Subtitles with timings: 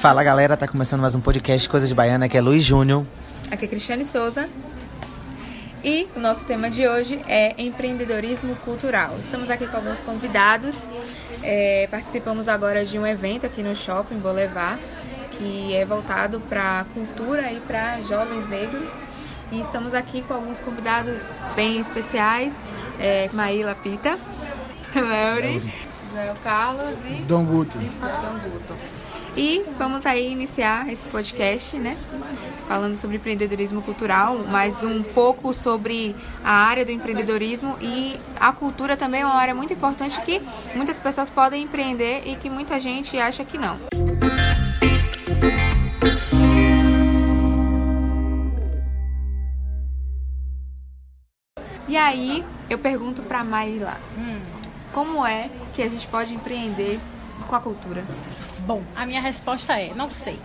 [0.00, 3.04] Fala galera, tá começando mais um podcast Coisa de Baiana, que é Luiz Júnior.
[3.50, 4.48] Aqui é Cristiane Souza.
[5.82, 9.16] E o nosso tema de hoje é empreendedorismo cultural.
[9.20, 10.76] Estamos aqui com alguns convidados.
[11.42, 14.80] É, participamos agora de um evento aqui no Shopping Boulevard,
[15.32, 18.92] que é voltado para cultura e para jovens negros.
[19.50, 22.52] E estamos aqui com alguns convidados bem especiais.
[23.00, 24.16] É, Maíla Pita,
[24.94, 25.60] Leuri,
[26.12, 27.76] Joel Carlos e Dom Guto.
[27.78, 28.91] Dom Guto.
[29.34, 31.96] E vamos aí iniciar esse podcast, né?
[32.68, 38.94] Falando sobre empreendedorismo cultural, mas um pouco sobre a área do empreendedorismo e a cultura
[38.94, 40.40] também é uma área muito importante que
[40.74, 43.78] muitas pessoas podem empreender e que muita gente acha que não.
[51.88, 54.40] E aí, eu pergunto para Maíla, hum,
[54.92, 56.98] como é que a gente pode empreender
[57.48, 58.04] com a cultura?
[58.66, 60.38] Bom, a minha resposta é: não sei.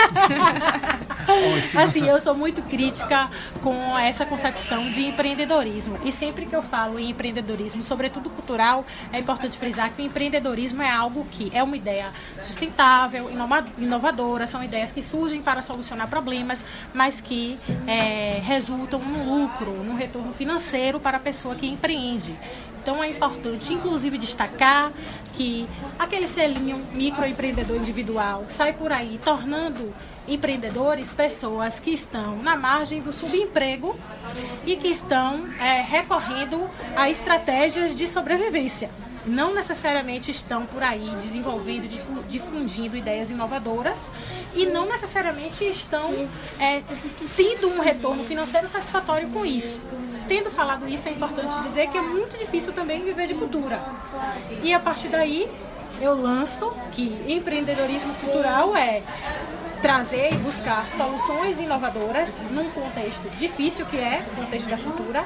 [1.76, 3.30] assim, eu sou muito crítica
[3.62, 5.98] com essa concepção de empreendedorismo.
[6.04, 10.82] E sempre que eu falo em empreendedorismo, sobretudo cultural, é importante frisar que o empreendedorismo
[10.82, 13.30] é algo que é uma ideia sustentável,
[13.78, 19.94] inovadora, são ideias que surgem para solucionar problemas, mas que é, resultam num lucro, num
[19.94, 22.36] retorno financeiro para a pessoa que empreende.
[22.82, 24.90] Então é importante, inclusive, destacar
[25.34, 29.92] que aquele selinho microempreendedor individual sai por aí tornando
[30.26, 33.94] empreendedores pessoas que estão na margem do subemprego
[34.66, 38.90] e que estão é, recorrendo a estratégias de sobrevivência.
[39.30, 41.88] Não necessariamente estão por aí desenvolvendo,
[42.28, 44.10] difundindo ideias inovadoras
[44.54, 46.28] e não necessariamente estão
[46.58, 46.82] é,
[47.36, 49.80] tendo um retorno financeiro satisfatório com isso
[50.28, 53.82] tendo falado isso, é importante dizer que é muito difícil também viver de cultura.
[54.62, 55.50] E a partir daí,
[56.00, 59.02] eu lanço que empreendedorismo cultural é
[59.82, 65.24] trazer e buscar soluções inovadoras num contexto difícil que é o contexto da cultura.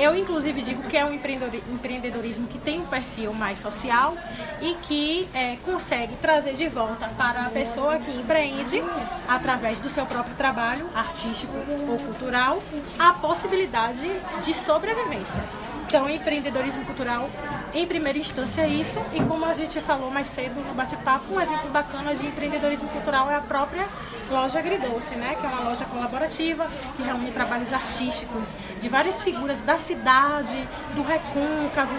[0.00, 4.16] Eu, inclusive, digo que é um empreendedorismo que tem um perfil mais social
[4.62, 8.82] e que é, consegue trazer de volta para a pessoa que empreende,
[9.28, 11.52] através do seu próprio trabalho artístico
[11.86, 12.62] ou cultural,
[12.98, 14.10] a possibilidade
[14.42, 15.42] de sobrevivência.
[15.90, 17.28] Então, empreendedorismo cultural,
[17.74, 19.00] em primeira instância, é isso.
[19.12, 23.28] E como a gente falou mais cedo no bate-papo, um exemplo bacana de empreendedorismo cultural
[23.28, 23.88] é a própria
[24.30, 25.34] loja Agridoce, né?
[25.34, 30.64] Que é uma loja colaborativa que reúne trabalhos artísticos de várias figuras da cidade,
[30.94, 31.96] do recôncavo,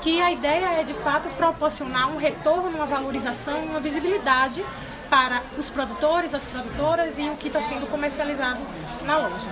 [0.00, 4.64] que a ideia é de fato proporcionar um retorno, uma valorização, uma visibilidade
[5.10, 8.60] para os produtores, as produtoras e o que está sendo comercializado
[9.02, 9.50] na loja.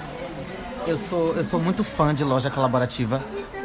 [0.87, 3.23] Eu sou, eu sou muito fã de loja colaborativa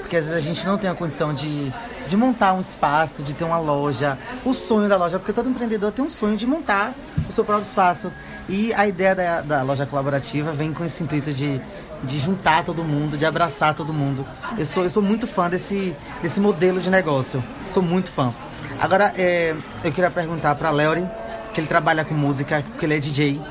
[0.07, 1.69] porque às vezes a gente não tem a condição de,
[2.07, 5.91] de montar um espaço, de ter uma loja, o sonho da loja, porque todo empreendedor
[5.91, 6.93] tem um sonho de montar
[7.27, 8.09] o seu próprio espaço.
[8.47, 11.61] E a ideia da, da loja colaborativa vem com esse intuito de,
[12.03, 14.25] de juntar todo mundo, de abraçar todo mundo.
[14.57, 18.33] Eu sou, eu sou muito fã desse, desse modelo de negócio, sou muito fã.
[18.79, 19.53] Agora, é,
[19.83, 21.05] eu queria perguntar para Leori,
[21.53, 23.41] que ele trabalha com música, porque ele é DJ.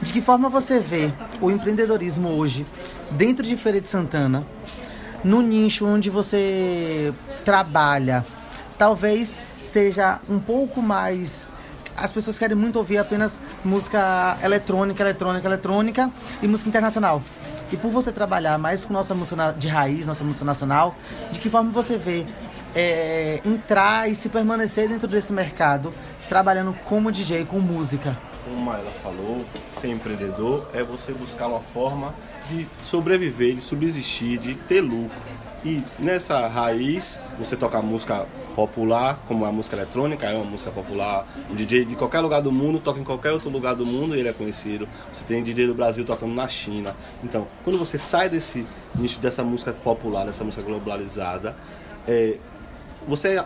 [0.00, 2.66] De que forma você vê o empreendedorismo hoje
[3.12, 4.44] dentro de Feira de Santana
[5.24, 7.12] no nicho onde você
[7.44, 8.24] trabalha,
[8.78, 11.48] talvez seja um pouco mais.
[11.96, 17.22] As pessoas querem muito ouvir apenas música eletrônica, eletrônica, eletrônica e música internacional.
[17.70, 20.94] E por você trabalhar mais com nossa música de raiz, nossa música nacional,
[21.30, 22.26] de que forma você vê
[22.74, 25.92] é, entrar e se permanecer dentro desse mercado,
[26.28, 28.16] trabalhando como DJ, com música?
[28.44, 32.14] Como ela falou, ser empreendedor é você buscar uma forma
[32.52, 35.32] de sobreviver, de subsistir, de ter lucro.
[35.64, 41.26] E nessa raiz, você toca música popular, como a música eletrônica, é uma música popular.
[41.50, 44.20] Um DJ de qualquer lugar do mundo toca em qualquer outro lugar do mundo e
[44.20, 44.88] ele é conhecido.
[45.12, 46.96] Você tem DJ do Brasil tocando na China.
[47.22, 51.56] Então, quando você sai desse nicho dessa música popular, dessa música globalizada,
[52.06, 52.36] é,
[53.06, 53.42] você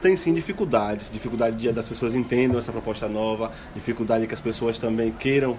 [0.00, 5.12] tem sim dificuldades, dificuldade das pessoas entendam essa proposta nova, dificuldade que as pessoas também
[5.12, 5.56] queiram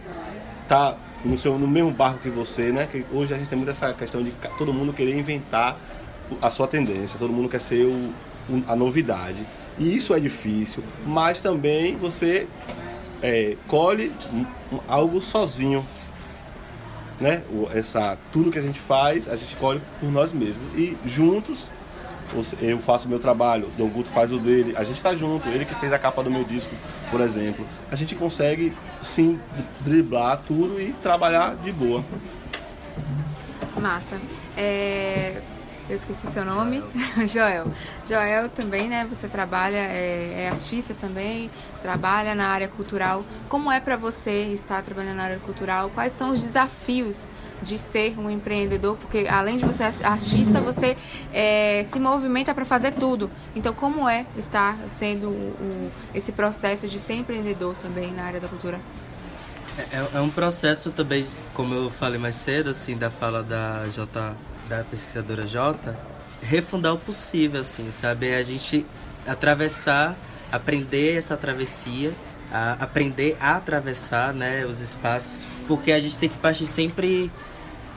[0.67, 2.87] tá no, seu, no mesmo barco que você, né?
[2.91, 5.77] Que hoje a gente tem muito essa questão de todo mundo querer inventar
[6.41, 8.13] a sua tendência, todo mundo quer ser o,
[8.67, 9.45] a novidade.
[9.77, 12.47] E isso é difícil, mas também você
[13.21, 14.11] é, colhe
[14.87, 15.85] algo sozinho.
[17.19, 17.43] Né?
[17.73, 20.63] Essa, tudo que a gente faz, a gente colhe por nós mesmos.
[20.75, 21.69] E juntos
[22.61, 25.65] eu faço o meu trabalho, Dom Guto faz o dele, a gente está junto, ele
[25.65, 26.73] que fez a capa do meu disco,
[27.11, 27.65] por exemplo.
[27.91, 29.39] A gente consegue sim
[29.81, 32.03] driblar tudo e trabalhar de boa.
[33.79, 34.17] Massa.
[34.55, 35.41] É...
[35.89, 36.81] eu esqueci seu nome,
[37.27, 37.71] Joel.
[38.07, 39.05] Joel também, né?
[39.09, 41.49] Você trabalha, é, é, artista também,
[41.81, 43.25] trabalha na área cultural.
[43.49, 45.89] Como é para você estar trabalhando na área cultural?
[45.93, 47.29] Quais são os desafios
[47.63, 48.97] de ser um empreendedor?
[48.97, 50.97] Porque além de você ser artista, você
[51.31, 53.31] é, se movimenta para fazer tudo.
[53.55, 58.47] Então, como é estar sendo o, esse processo de ser empreendedor também na área da
[58.47, 58.79] cultura?
[59.77, 64.35] É, é, um processo também, como eu falei mais cedo, assim, da fala da J,
[64.69, 65.95] da pesquisadora J,
[66.41, 68.35] refundar o possível, assim, sabe?
[68.35, 68.85] A gente
[69.25, 70.15] atravessar,
[70.51, 72.13] aprender essa travessia,
[72.51, 77.31] a, aprender a atravessar, né, os espaços, porque a gente tem que partir sempre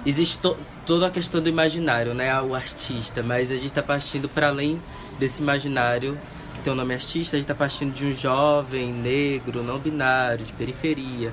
[0.04, 4.28] existe to, toda a questão do imaginário, né, o artista, mas a gente está partindo
[4.28, 4.80] para além
[5.18, 6.18] desse imaginário
[6.54, 10.44] que tem o nome artista, a gente está partindo de um jovem negro, não binário,
[10.44, 11.32] de periferia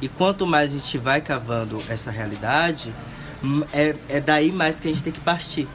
[0.00, 2.92] e quanto mais a gente vai cavando essa realidade,
[3.42, 5.68] hum, é, é daí mais que a gente tem que partir.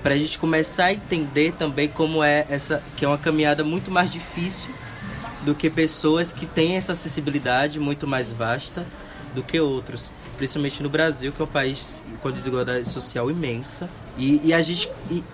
[0.00, 3.90] Para a gente começar a entender também como é essa, que é uma caminhada muito
[3.90, 4.70] mais difícil
[5.44, 8.86] do que pessoas que têm essa acessibilidade muito mais vasta
[9.34, 10.12] do que outros.
[10.36, 13.88] Principalmente no Brasil, que é um país com desigualdade social imensa.
[14.16, 14.90] E, e a gente.
[15.10, 15.24] E,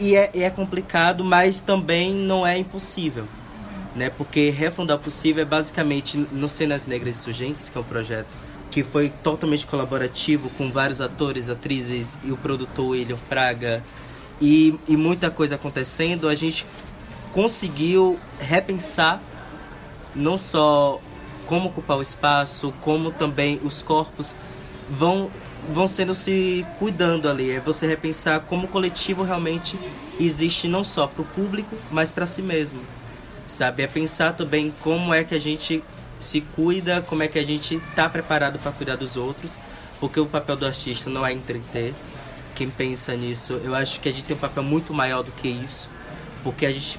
[0.00, 3.26] e, é, é complicado, mas também não é impossível
[3.94, 4.10] né?
[4.10, 8.26] Porque Refundar Possível é basicamente no Cenas Negras Insurgentes, que é um projeto
[8.70, 13.84] que foi totalmente colaborativo com vários atores, atrizes e o produtor William Fraga
[14.40, 16.66] e, e muita coisa acontecendo, a gente
[17.30, 19.22] conseguiu repensar
[20.12, 21.00] não só
[21.46, 24.36] como ocupar o espaço, como também os corpos
[24.88, 25.30] vão
[25.66, 27.50] vão sendo se cuidando ali.
[27.50, 29.78] É você repensar como o coletivo realmente
[30.20, 32.82] existe não só para o público, mas para si mesmo
[33.46, 33.82] sabe?
[33.82, 35.82] É pensar também como é que a gente
[36.18, 39.58] se cuida, como é que a gente está preparado para cuidar dos outros,
[40.00, 41.94] porque o papel do artista não é entreter.
[42.54, 45.48] Quem pensa nisso, eu acho que a gente tem um papel muito maior do que
[45.48, 45.88] isso,
[46.42, 46.98] porque a gente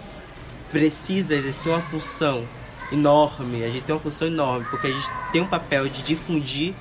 [0.70, 2.46] precisa exercer uma função
[2.92, 6.74] enorme, a gente tem uma função enorme, porque a gente tem um papel de difundir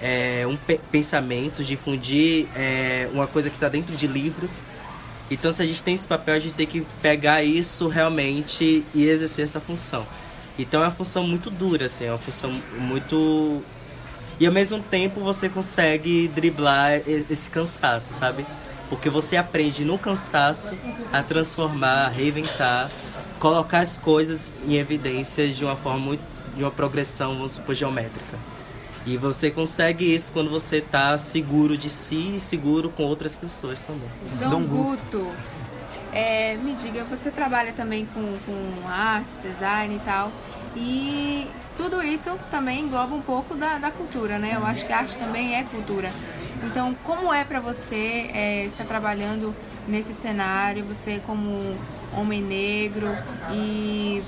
[0.00, 4.62] é, um pe pensamento, difundir é, uma coisa que está dentro de livros,
[5.30, 9.04] então, se a gente tem esse papel, a gente tem que pegar isso realmente e
[9.04, 10.06] exercer essa função.
[10.58, 13.62] Então, é uma função muito dura, assim, é uma função muito.
[14.40, 18.46] E ao mesmo tempo você consegue driblar esse cansaço, sabe?
[18.88, 20.74] Porque você aprende no cansaço
[21.12, 22.88] a transformar, a reinventar,
[23.38, 26.22] colocar as coisas em evidência de uma forma muito.
[26.56, 28.38] de uma progressão, vamos supor, geométrica.
[29.06, 33.80] E você consegue isso quando você está seguro de si e seguro com outras pessoas
[33.80, 34.08] também.
[34.50, 35.26] Dom Guto,
[36.12, 40.32] é, me diga, você trabalha também com, com arte, design e tal,
[40.76, 41.46] e
[41.76, 44.52] tudo isso também engloba um pouco da, da cultura, né?
[44.56, 46.12] Eu acho que arte também é cultura.
[46.64, 49.54] Então, como é para você é, estar trabalhando
[49.86, 51.76] nesse cenário, você como
[52.16, 53.08] homem negro
[53.52, 54.22] e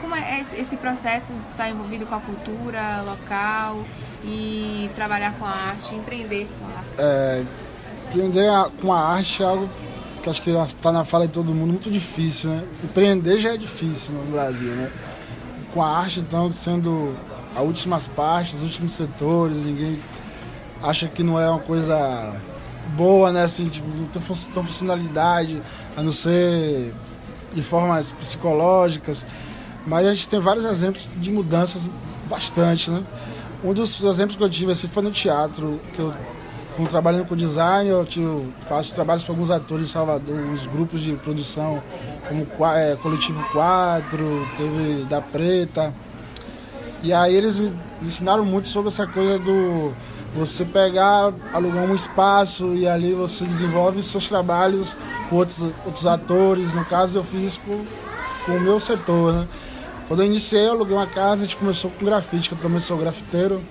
[0.00, 3.84] como é esse processo está envolvido com a cultura local
[4.24, 6.88] e trabalhar com a arte, empreender com a arte?
[6.98, 7.44] É,
[8.08, 8.50] empreender
[8.80, 9.68] com a arte é algo
[10.22, 12.64] que acho que está na fala de todo mundo muito difícil, né?
[12.82, 14.90] Empreender já é difícil no Brasil, né?
[15.72, 17.16] Com a arte, então, sendo
[17.54, 20.00] as últimas partes, os últimos setores, ninguém
[20.82, 22.34] acha que não é uma coisa
[22.96, 23.42] boa, né?
[23.42, 25.62] Assim, tipo, não tem funcionalidade,
[25.96, 26.92] a não ser
[27.56, 29.26] de formas psicológicas.
[29.86, 31.90] Mas a gente tem vários exemplos de mudanças
[32.28, 33.02] bastante, né?
[33.64, 36.12] Um dos exemplos que eu tive assim, foi no teatro, que eu,
[36.90, 41.14] trabalhando com design, eu tiro, faço trabalhos para alguns atores de Salvador, uns grupos de
[41.14, 41.82] produção,
[42.28, 45.94] como é, Coletivo 4, teve Da Preta.
[47.02, 49.94] E aí eles me ensinaram muito sobre essa coisa do
[50.34, 54.96] você pegar, alugar um espaço e ali você desenvolve seus trabalhos
[55.28, 56.74] com outros, outros atores.
[56.74, 57.84] No caso, eu fiz com,
[58.44, 59.48] com o meu setor, né?
[60.08, 62.78] Quando eu iniciei, eu aluguei uma casa, a gente começou com grafite, que eu também
[62.78, 63.62] sou grafiteiro.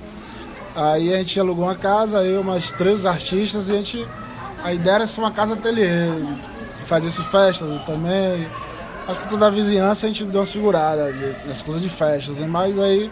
[0.76, 4.08] Aí a gente alugou uma casa, eu mais três artistas, e a gente.
[4.62, 6.10] A ideia era ser uma casa ateliê,
[6.86, 8.48] fazer essas festas também.
[9.08, 11.14] Mas por toda a vizinhança a gente deu uma segurada
[11.46, 12.40] nas coisas de festas.
[12.40, 12.48] Né?
[12.48, 13.12] Mas aí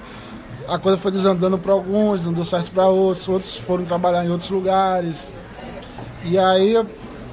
[0.67, 4.29] a coisa foi desandando para alguns, não deu certo para outros, outros foram trabalhar em
[4.29, 5.35] outros lugares.
[6.25, 6.87] E aí eu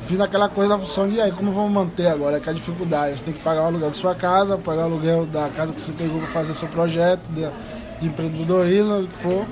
[0.09, 2.41] vi naquela coisa da função de aí, como vamos manter agora?
[2.41, 4.85] Que é a dificuldade, você tem que pagar o aluguel de sua casa, pagar o
[4.87, 7.49] aluguel da casa que você pegou para fazer seu projeto de,
[8.01, 9.47] de empreendedorismo, o que for.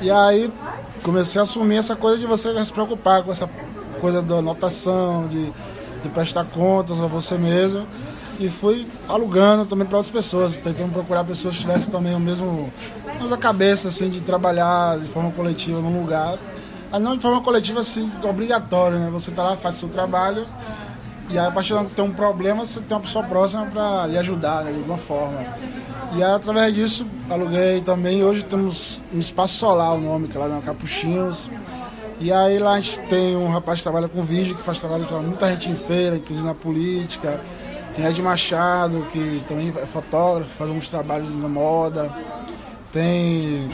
[0.00, 0.52] E aí
[1.02, 3.48] comecei a assumir essa coisa de você se preocupar com essa
[4.00, 5.52] coisa da anotação, de,
[6.02, 7.86] de prestar contas a você mesmo
[8.40, 12.72] e fui alugando também para outras pessoas, tentando procurar pessoas que tivessem também o mesmo,
[13.30, 16.38] a cabeça assim de trabalhar de forma coletiva num lugar
[16.92, 19.10] Ah, não de forma coletiva, assim, obrigatória, né?
[19.12, 20.44] Você tá lá, faz seu trabalho
[21.32, 24.04] e aí, a partir do que tem um problema, você tem uma pessoa próxima para
[24.08, 25.38] lhe ajudar, né, de alguma forma.
[26.12, 28.24] E aí, através disso, aluguei também.
[28.24, 31.48] Hoje temos um espaço solar, o nome, que é lá na Capuchinhos.
[32.18, 35.06] E aí lá a gente tem um rapaz que trabalha com vídeo, que faz trabalho
[35.06, 37.40] com muita gente em feira, inclusive na política.
[38.00, 42.10] Tem Ed Machado, que também é fotógrafo, faz alguns trabalhos na moda.
[42.90, 43.70] Tem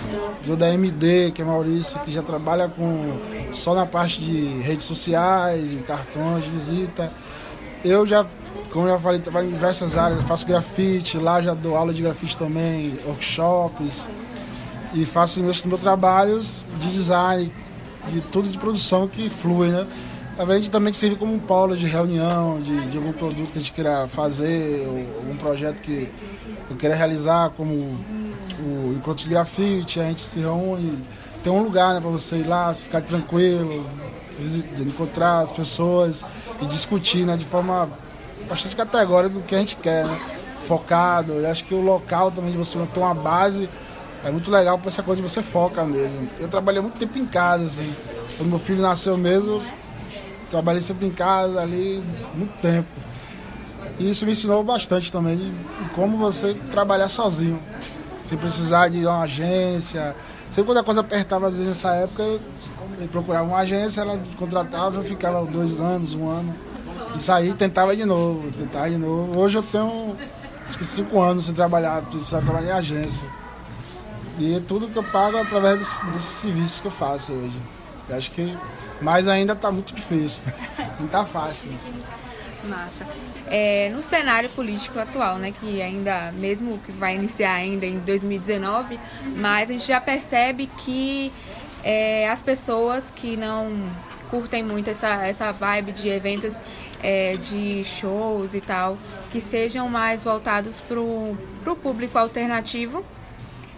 [0.48, 3.20] o da MD, que é Maurício, que já trabalha com
[3.52, 7.08] só na parte de redes sociais, em cartões de visita.
[7.84, 8.26] Eu já,
[8.72, 12.36] como já falei, trabalho em diversas áreas, faço grafite, lá já dou aula de grafite
[12.36, 14.08] também, workshops,
[14.92, 17.52] e faço meus, meus trabalhos de design,
[18.08, 19.86] de tudo de produção que flui, né?
[20.38, 23.60] A gente também serve como um polo de reunião, de, de algum produto que a
[23.60, 26.10] gente queira fazer, ou algum projeto que
[26.68, 27.72] eu queira realizar, como
[28.60, 31.02] o encontro de grafite, a gente se reúne,
[31.42, 33.86] tem um lugar né, para você ir lá, ficar tranquilo,
[34.78, 36.22] encontrar as pessoas
[36.60, 37.88] e discutir né, de forma
[38.46, 40.20] bastante categórica do que a gente quer, né?
[40.66, 41.32] focado.
[41.32, 43.70] Eu acho que o local também de você ter uma base
[44.24, 46.28] é muito legal para essa coisa de você foca mesmo.
[46.38, 47.94] Eu trabalhei muito tempo em casa, assim.
[48.36, 49.62] Quando meu filho nasceu mesmo,
[50.56, 52.02] trabalhei sempre em casa ali,
[52.34, 52.88] muito tempo.
[53.98, 55.52] E isso me ensinou bastante também de
[55.94, 57.60] como você trabalhar sozinho,
[58.24, 60.16] sem precisar de uma agência.
[60.50, 62.40] Sempre quando a coisa apertava, às vezes nessa época, eu
[63.12, 66.54] procurava uma agência, ela contratava, eu ficava dois anos, um ano.
[67.14, 69.38] E saí tentava de novo, tentava de novo.
[69.38, 70.16] Hoje eu tenho
[70.68, 73.28] acho que cinco anos sem trabalhar, precisar trabalhar em agência.
[74.38, 77.60] E é tudo que eu pago através desse, desse serviço que eu faço hoje.
[78.08, 78.56] Eu acho que.
[79.00, 80.44] Mas ainda está muito difícil.
[80.98, 81.70] Não está fácil.
[82.64, 83.06] Massa.
[83.48, 88.98] É, no cenário político atual, né, que ainda, mesmo que vai iniciar ainda em 2019,
[89.36, 91.32] mas a gente já percebe que
[91.84, 93.88] é, as pessoas que não
[94.30, 96.56] curtem muito essa, essa vibe de eventos
[97.00, 98.98] é, de shows e tal,
[99.30, 101.36] que sejam mais voltados para o
[101.80, 103.04] público alternativo,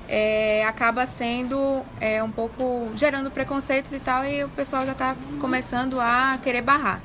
[0.09, 5.15] é, acaba sendo é, um pouco gerando preconceitos e tal, e o pessoal já está
[5.39, 7.03] começando a querer barrar.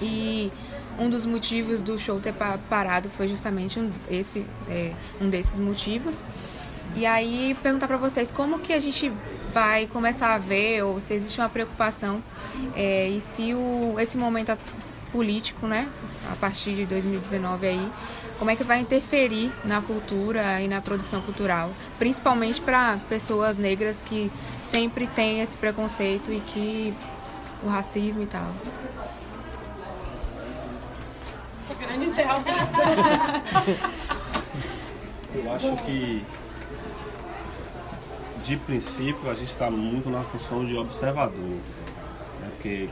[0.00, 0.50] E
[0.98, 2.34] um dos motivos do show ter
[2.70, 6.24] parado foi justamente um, esse, é, um desses motivos.
[6.94, 9.12] E aí perguntar para vocês como que a gente
[9.52, 12.22] vai começar a ver ou se existe uma preocupação
[12.74, 14.56] é, e se o, esse momento
[15.12, 15.88] político, né,
[16.30, 17.90] a partir de 2019 aí,
[18.38, 24.02] como é que vai interferir na cultura e na produção cultural, principalmente para pessoas negras
[24.02, 26.94] que sempre têm esse preconceito e que
[27.62, 28.52] o racismo e tal.
[31.78, 32.80] Grande interrogação.
[35.34, 36.24] Eu acho que
[38.46, 41.58] de princípio, a gente está muito na função de observador,
[42.40, 42.48] né?
[42.50, 42.88] porque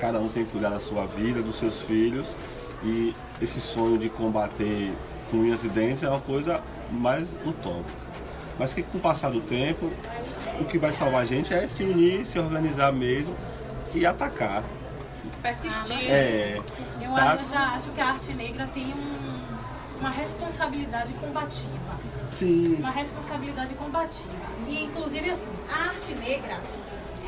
[0.00, 2.34] cada um tem que cuidar da sua vida, dos seus filhos,
[2.82, 4.92] e esse sonho de combater
[5.30, 6.60] com unhas e dentes é uma coisa
[6.90, 8.04] mais utópica.
[8.58, 9.90] Mas que com o passar do tempo,
[10.60, 13.34] o que vai salvar a gente é se unir, se organizar mesmo
[13.94, 14.62] e atacar.
[15.42, 16.10] Persistir.
[16.10, 16.60] É,
[17.00, 17.32] Eu tá?
[17.32, 22.76] acho, já acho que a arte negra tem um, uma responsabilidade combativa Sim.
[22.78, 24.32] uma responsabilidade combativa.
[24.66, 26.58] E, inclusive, assim, a arte negra,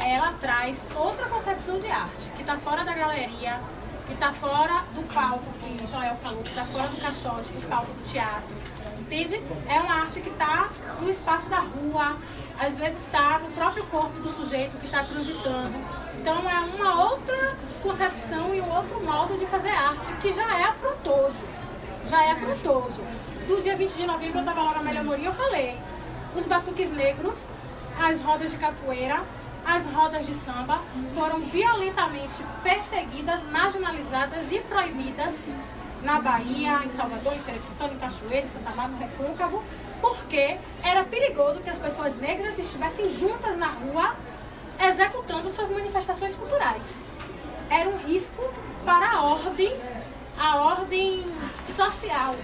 [0.00, 3.60] ela traz outra concepção de arte, que está fora da galeria,
[4.06, 7.68] que está fora do palco, que o Joel falou, que está fora do caixote, do
[7.68, 8.54] palco do teatro.
[9.00, 9.42] Entende?
[9.68, 10.68] É uma arte que está
[11.00, 12.16] no espaço da rua,
[12.58, 15.74] às vezes está no próprio corpo do sujeito que está transitando.
[16.20, 20.64] Então é uma outra concepção e um outro modo de fazer arte que já é
[20.64, 21.44] afrontoso.
[22.06, 23.00] Já é afrontoso
[23.46, 25.78] do dia 20 de novembro eu estava lá na Amélia Morim eu falei,
[26.34, 27.46] os batuques negros,
[27.96, 29.22] as rodas de capoeira,
[29.66, 30.80] as rodas de samba
[31.14, 35.52] foram violentamente perseguidas, marginalizadas e proibidas
[36.02, 39.62] na Bahia, em Salvador, em Feira de Santana, em Cachoeira, em Santa Marta, no Recôncavo,
[40.00, 44.14] porque era perigoso que as pessoas negras estivessem juntas na rua
[44.80, 47.04] executando suas manifestações culturais.
[47.68, 48.48] Era um risco
[48.84, 49.74] para a ordem,
[50.38, 51.24] a ordem
[51.64, 52.36] social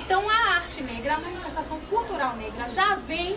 [0.00, 3.36] então a arte negra, a manifestação cultural negra já vem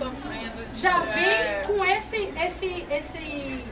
[0.00, 1.62] sofrendo, já vem é.
[1.66, 3.64] com esse, esse, esse,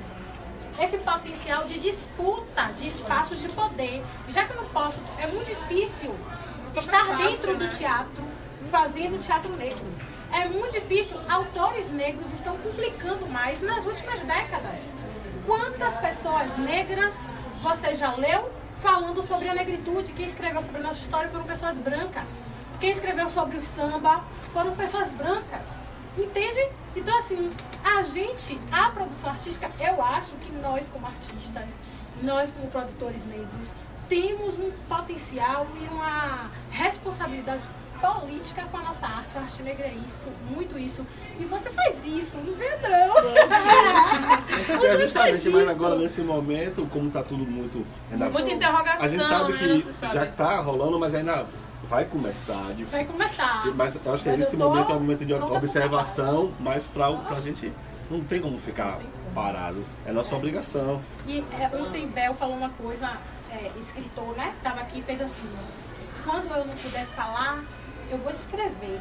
[0.78, 4.04] esse potencial de disputa de espaços de poder.
[4.28, 6.14] Já que eu não posso, é muito difícil
[6.76, 7.66] estar fácil, dentro né?
[7.66, 8.24] do teatro
[8.70, 9.84] fazendo teatro negro.
[10.30, 11.18] É muito difícil.
[11.26, 14.82] Autores negros estão publicando mais nas últimas décadas.
[15.46, 17.14] Quantas pessoas negras
[17.62, 20.12] você já leu falando sobre a negritude.
[20.12, 22.42] Quem escreveu sobre a nossa história foram pessoas brancas.
[22.78, 25.87] Quem escreveu sobre o samba foram pessoas brancas.
[26.18, 26.68] Entende?
[26.96, 27.50] Então, assim,
[27.84, 31.78] a gente, a produção artística, eu acho que nós, como artistas,
[32.22, 33.72] nós, como produtores negros,
[34.08, 37.62] temos um potencial e uma responsabilidade
[38.00, 39.36] política com a nossa arte.
[39.36, 41.06] A arte negra é isso, muito isso.
[41.38, 43.18] E você faz isso, não vê não.
[44.84, 47.84] É justamente, mas agora nesse momento, como está tudo muito.
[48.10, 49.58] Ainda, Muita interrogação, a gente sabe né?
[49.58, 51.46] que já está rolando, mas ainda
[51.84, 52.74] vai começar.
[52.74, 53.66] De, Vai começar.
[53.74, 57.40] mas eu acho que Mas nesse momento é um momento de observação, mas para a
[57.40, 57.72] gente
[58.10, 58.98] não tem como ficar
[59.34, 59.84] parado.
[60.06, 61.00] É nossa obrigação.
[61.26, 63.18] E é, ontem Bel falou uma coisa,
[63.50, 64.54] é, escritor, né?
[64.62, 65.48] Tava aqui e fez assim.
[66.24, 67.62] Quando eu não puder falar,
[68.10, 69.00] eu vou escrever.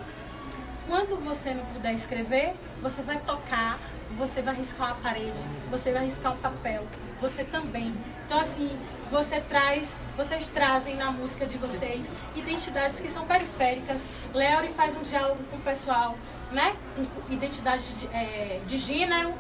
[0.88, 3.77] Quando você não puder escrever, você vai tocar,
[4.12, 6.86] você vai riscar uma parede, você vai riscar um papel,
[7.21, 7.95] você também.
[8.25, 8.69] Então assim,
[9.09, 14.05] você traz, vocês trazem na música de vocês identidades que são periféricas.
[14.33, 16.17] Leori faz um diálogo com o pessoal,
[16.51, 16.75] né?
[16.95, 19.33] Com identidade de, é, de gênero,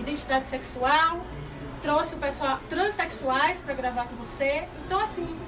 [0.00, 1.24] identidade sexual,
[1.80, 4.66] trouxe o pessoal transexuais para gravar com você.
[4.84, 5.38] Então, assim,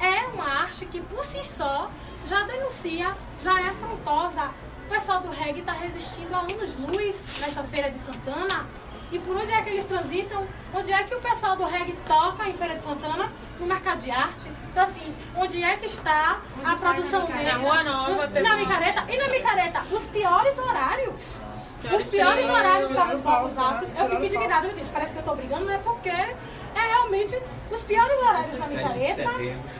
[0.00, 1.90] é uma arte que por si só
[2.26, 4.50] já denuncia, já é afrontosa.
[4.86, 8.66] O pessoal do reggae está resistindo há anos-luz nessa feira de Santana.
[9.12, 10.46] E por onde é que eles transitam?
[10.74, 13.30] Onde é que o pessoal do reggae toca em Feira de Santana?
[13.60, 14.58] No mercado de artes.
[14.70, 17.52] Então, assim, onde é que está a produção negra?
[17.52, 19.04] Na Rua Nova, teve Na micareta.
[19.12, 21.46] E na micareta, os piores horários.
[21.94, 23.90] Os piores horários para os blocos afros.
[23.98, 24.90] Eu fico indignada, gente.
[24.90, 26.34] Parece que eu tô brigando, não é porque
[26.74, 27.38] é realmente
[27.70, 29.22] os piores horários da micareta.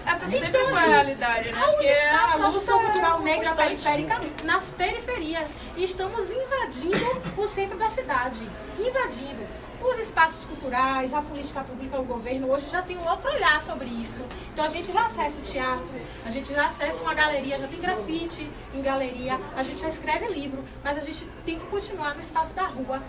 [0.06, 1.58] Essa sempre Então, foi a assim, realidade, né?
[1.58, 3.68] Acho Onde que é está a a produção luta cultural negra constante.
[3.68, 4.20] periférica?
[4.44, 5.54] Nas periferias.
[5.76, 8.46] E estamos invadindo o centro da cidade.
[8.78, 9.62] Invadindo.
[9.82, 13.87] Os espaços culturais, a política pública, o governo hoje já tem um outro olhar sobre
[13.87, 14.25] isso.
[14.52, 15.88] Então a gente já acessa o teatro,
[16.25, 20.28] a gente já acessa uma galeria, já tem grafite em galeria, a gente já escreve
[20.28, 23.02] livro, mas a gente tem que continuar no espaço da rua,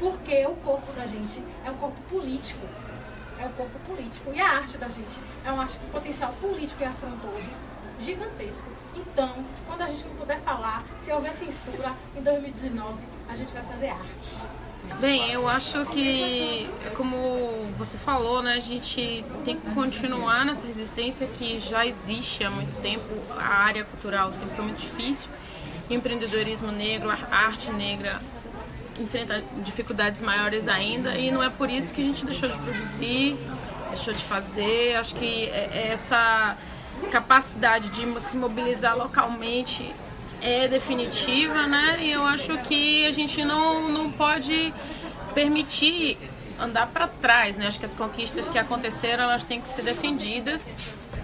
[0.00, 2.66] porque o corpo da gente é um corpo político
[3.44, 4.32] é um corpo político.
[4.32, 7.48] E a arte da gente é uma arte com potencial político e afrontoso
[8.00, 8.66] gigantesco.
[8.96, 9.32] Então,
[9.66, 13.88] quando a gente não puder falar, se houver censura, em 2019, a gente vai fazer
[13.88, 14.64] arte.
[15.00, 17.16] Bem, eu acho que, como
[17.78, 22.76] você falou, né, a gente tem que continuar nessa resistência que já existe há muito
[22.80, 23.04] tempo.
[23.36, 25.28] A área cultural sempre foi muito difícil.
[25.88, 28.20] Empreendedorismo negro, arte negra
[28.98, 33.36] enfrenta dificuldades maiores ainda e não é por isso que a gente deixou de produzir,
[33.88, 34.96] deixou de fazer.
[34.96, 36.56] Acho que é- é essa
[37.10, 39.94] capacidade de se mobilizar localmente
[40.40, 41.98] é definitiva, né?
[42.00, 44.72] E eu acho que a gente não, não pode
[45.34, 46.18] permitir
[46.60, 47.66] andar para trás, né?
[47.66, 50.74] Acho que as conquistas que aconteceram, elas têm que ser defendidas,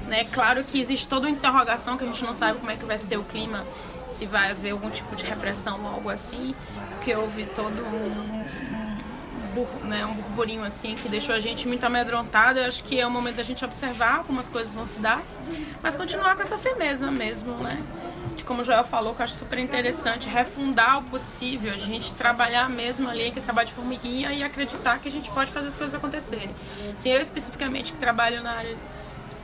[0.08, 0.24] né?
[0.32, 2.98] Claro que existe toda uma interrogação que a gente não sabe como é que vai
[2.98, 3.64] ser o clima,
[4.10, 6.54] se vai haver algum tipo de repressão ou algo assim,
[6.90, 8.44] porque houve todo um, um
[9.84, 12.58] né, um burburinho assim que deixou a gente muito amedrontado.
[12.58, 15.22] Eu acho que é o momento da gente observar como as coisas vão se dar,
[15.82, 17.82] mas continuar com essa firmeza mesmo, né?
[18.36, 22.14] De como o Joel falou, que eu acho super interessante, refundar o possível, a gente
[22.14, 25.76] trabalhar mesmo ali, aquele trabalho de formiguinha e acreditar que a gente pode fazer as
[25.76, 26.50] coisas acontecerem.
[26.94, 28.76] Assim, eu especificamente que trabalho na área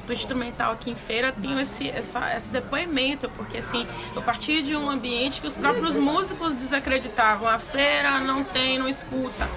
[0.07, 4.77] do instrumental aqui em feira tenho esse, essa, esse depoimento, porque assim, eu parti de
[4.77, 7.49] um ambiente que os próprios músicos desacreditavam.
[7.49, 9.49] A feira não tem, não escuta.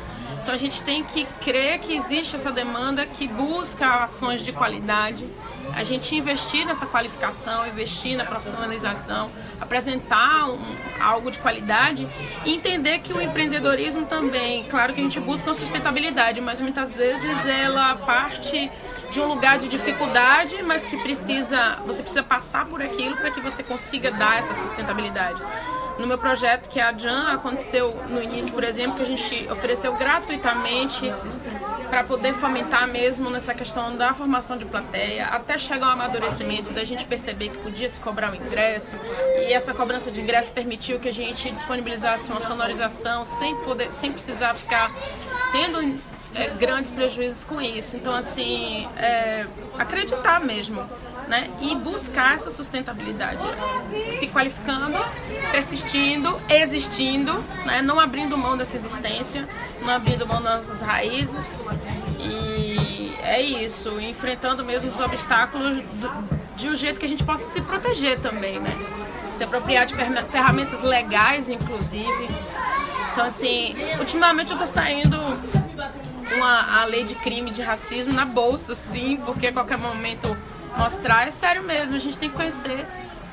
[0.41, 5.27] Então a gente tem que crer que existe essa demanda que busca ações de qualidade.
[5.75, 12.07] A gente investir nessa qualificação, investir na profissionalização, apresentar um- algo de qualidade
[12.45, 16.95] e entender que o empreendedorismo também, claro que a gente busca uma sustentabilidade, mas muitas
[16.95, 18.69] vezes ela parte
[19.11, 23.39] de um lugar de dificuldade, mas que precisa, você precisa passar por aquilo para que
[23.39, 25.41] você consiga dar essa sustentabilidade.
[25.99, 29.47] No meu projeto, que é a Jan, aconteceu no início, por exemplo, que a gente
[29.51, 31.13] ofereceu gratuitamente
[31.89, 36.85] para poder fomentar mesmo nessa questão da formação de plateia, até chegar ao amadurecimento da
[36.85, 38.95] gente perceber que podia se cobrar o ingresso
[39.39, 44.11] e essa cobrança de ingresso permitiu que a gente disponibilizasse uma sonorização sem poder, sem
[44.11, 44.91] precisar ficar
[45.51, 45.99] tendo
[46.35, 47.95] é, grandes prejuízos com isso.
[47.97, 49.45] Então, assim, é,
[49.77, 50.83] acreditar mesmo,
[51.27, 51.49] né?
[51.61, 53.39] E buscar essa sustentabilidade,
[54.11, 54.97] se qualificando,
[55.51, 57.33] persistindo, existindo,
[57.65, 57.81] né?
[57.81, 59.47] Não abrindo mão dessa existência,
[59.81, 61.45] não abrindo mão das nossas raízes.
[62.19, 67.49] E é isso, enfrentando mesmo os obstáculos do- de um jeito que a gente possa
[67.51, 68.71] se proteger também, né?
[69.33, 69.95] Se apropriar de
[70.29, 72.27] ferramentas legais, inclusive.
[73.13, 75.17] Então, assim, ultimamente eu tô saindo
[76.29, 80.37] com a, a lei de crime de racismo na bolsa, sim, porque a qualquer momento
[80.77, 82.85] mostrar é sério mesmo, a gente tem que conhecer.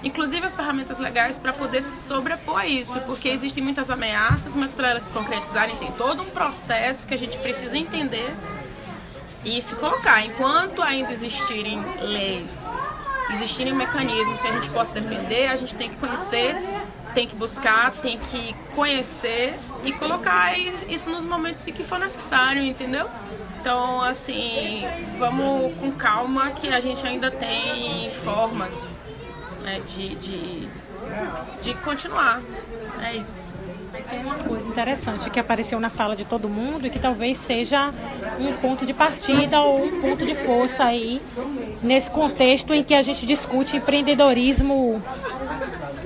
[0.03, 4.73] inclusive as ferramentas legais para poder se sobrepor a isso, porque existem muitas ameaças, mas
[4.73, 8.35] para elas se concretizarem tem todo um processo que a gente precisa entender
[9.45, 10.25] e se colocar.
[10.25, 12.65] Enquanto ainda existirem leis,
[13.35, 16.57] existirem mecanismos que a gente possa defender, a gente tem que conhecer,
[17.17, 20.53] tem que buscar, tem que conhecer e colocar
[20.87, 23.09] isso nos momentos em que for necessário, entendeu?
[23.59, 24.85] Então, assim,
[25.19, 28.93] vamos com calma que a gente ainda tem formas
[29.63, 30.69] né, de, de,
[31.63, 32.43] de continuar.
[33.03, 33.51] É isso.
[34.11, 37.95] Tem uma coisa interessante que apareceu na fala de todo mundo e que talvez seja
[38.39, 41.23] um ponto de partida ou um ponto de força aí
[41.83, 45.03] nesse contexto em que a gente discute empreendedorismo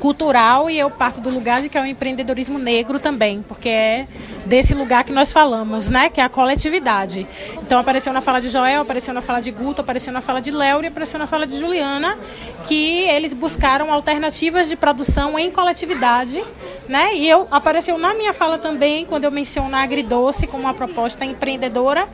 [0.01, 4.09] cultural e eu parto do lugar de que é o empreendedorismo negro também, porque é
[4.47, 7.27] desse lugar que nós falamos, né, que é a coletividade.
[7.63, 10.51] Então apareceu na fala de Joel, apareceu na fala de Guto, apareceu na fala de
[10.51, 12.19] Léo e apareceu na fala de Juliana,
[12.67, 16.43] que eles buscaram alternativas de produção em coletividade,
[16.89, 17.15] né?
[17.15, 21.25] E eu apareceu na minha fala também quando eu menciono a Agridoce como uma proposta
[21.25, 22.09] empreendedora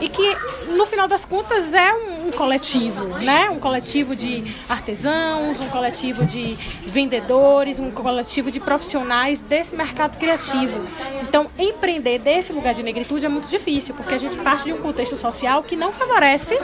[0.00, 0.36] e que
[0.68, 3.50] no final das contas é um, coletivo, né?
[3.50, 10.18] Um coletivo de artesãos, um coletivo de vendedores empreendedores, um coletivo de profissionais desse mercado
[10.18, 10.86] criativo.
[11.22, 14.78] Então, empreender desse lugar de negritude é muito difícil, porque a gente parte de um
[14.78, 16.58] contexto social que não favorece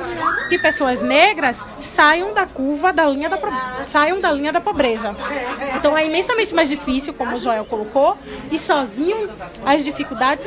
[0.49, 3.39] que pessoas negras saiam da curva da linha da
[3.85, 5.17] saiam da linha da pobreza.
[5.77, 8.17] Então, é imensamente mais difícil, como o Joel colocou,
[8.51, 9.31] e sozinho
[9.65, 10.47] as dificuldades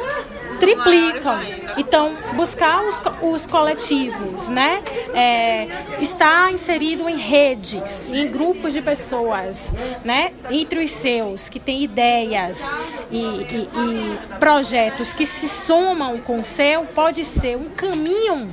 [0.60, 1.40] triplicam.
[1.78, 4.82] Então, buscar os, os coletivos, né?
[5.14, 5.68] É,
[6.00, 10.32] estar inserido em redes, em grupos de pessoas, né?
[10.50, 12.64] Entre os seus, que têm ideias
[13.12, 18.50] e, e, e projetos que se somam com o seu, pode ser um caminho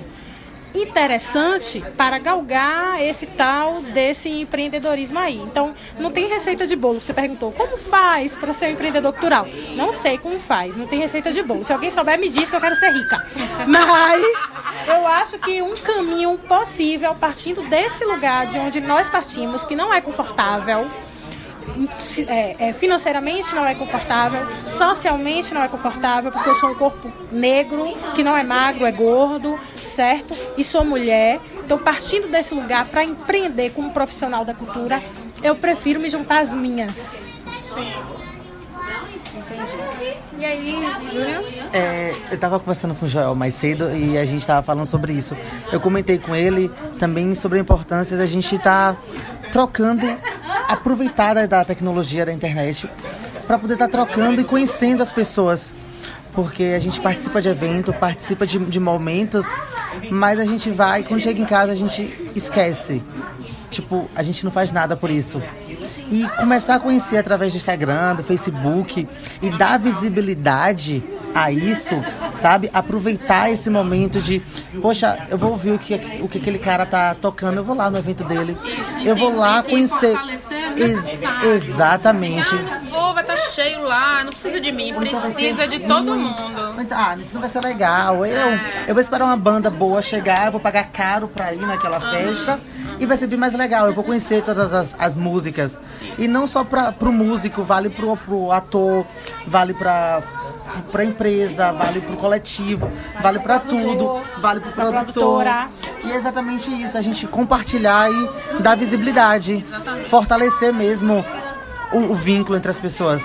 [0.74, 5.36] interessante para galgar esse tal desse empreendedorismo aí.
[5.36, 7.00] Então, não tem receita de bolo.
[7.00, 9.46] Você perguntou como faz para ser um empreendedor cultural?
[9.76, 11.64] Não sei como faz, não tem receita de bolo.
[11.64, 13.26] Se alguém souber, me diz que eu quero ser rica.
[13.66, 14.22] Mas
[14.88, 19.92] eu acho que um caminho possível, partindo desse lugar de onde nós partimos, que não
[19.92, 20.90] é confortável,
[22.26, 27.10] é, é, financeiramente não é confortável, socialmente não é confortável, porque eu sou um corpo
[27.30, 30.34] negro, que não é magro, é gordo, certo?
[30.56, 31.40] E sou mulher.
[31.64, 35.02] Então, partindo desse lugar para empreender como profissional da cultura,
[35.42, 37.28] eu prefiro me juntar às minhas.
[37.74, 37.92] Sim.
[39.34, 39.76] Entendi.
[40.38, 41.70] E aí, Júlio?
[41.72, 45.12] É, eu estava conversando com o Joel mais cedo e a gente estava falando sobre
[45.12, 45.36] isso.
[45.70, 48.98] Eu comentei com ele também sobre a importância da gente estar tá
[49.52, 50.04] trocando
[50.66, 52.90] aproveitar da tecnologia da internet
[53.46, 55.72] para poder estar tá trocando e conhecendo as pessoas.
[56.32, 59.44] Porque a gente participa de evento, participa de, de momentos,
[60.10, 63.02] mas a gente vai, quando chega em casa, a gente esquece.
[63.70, 65.42] Tipo, a gente não faz nada por isso
[66.12, 69.08] e começar a conhecer através do Instagram, do Facebook
[69.40, 71.02] e dar visibilidade
[71.34, 71.94] a isso,
[72.34, 72.70] sabe?
[72.74, 74.40] Aproveitar esse momento de,
[74.82, 77.90] poxa, eu vou ouvir o que, o que aquele cara tá tocando, eu vou lá
[77.90, 78.58] no evento dele,
[79.02, 80.14] eu vou lá conhecer.
[80.76, 81.06] Ex
[81.44, 82.54] exatamente.
[82.90, 86.86] Vou, vai estar tá cheio lá, não precisa de mim, precisa de todo mundo.
[86.90, 88.24] Ah, isso não vai ser legal.
[88.24, 88.84] Eu, é.
[88.88, 92.58] eu vou esperar uma banda boa chegar, eu vou pagar caro pra ir naquela festa
[92.98, 93.86] e vai ser bem mais legal.
[93.86, 95.78] Eu vou conhecer todas as, as músicas.
[96.18, 99.06] E não só para pro músico, vale pro, pro ator,
[99.46, 100.22] vale para
[100.90, 105.44] para empresa, vale para o coletivo, vale para tudo, vale para o produtor.
[106.04, 109.64] E é exatamente isso, a gente compartilhar e dar visibilidade,
[110.08, 111.24] fortalecer mesmo
[111.92, 113.22] o, o vínculo entre as pessoas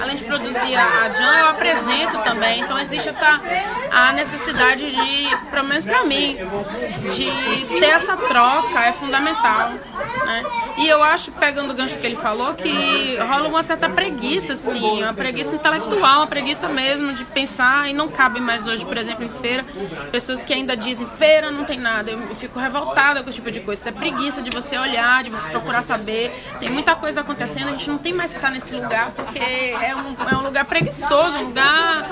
[0.00, 2.60] além de produzir a Jan, eu apresento também.
[2.60, 3.40] Então existe essa
[3.90, 6.36] a necessidade de, pelo menos para mim,
[7.14, 9.70] de ter essa troca é fundamental.
[10.24, 10.44] Né?
[10.78, 15.02] E eu acho, pegando o gancho que ele falou, que rola uma certa preguiça, assim,
[15.02, 19.24] uma preguiça intelectual, uma preguiça mesmo de pensar, e não cabe mais hoje, por exemplo,
[19.24, 19.64] em feira,
[20.12, 22.10] pessoas que ainda dizem feira não tem nada.
[22.10, 23.80] Eu fico revoltada com esse tipo de coisa.
[23.80, 26.30] Isso é preguiça de você olhar, de você procurar saber.
[26.60, 29.94] Tem muita coisa acontecendo, a gente não tem mais que estar nesse lugar, porque é
[29.94, 32.08] um, é um lugar preguiçoso, um lugar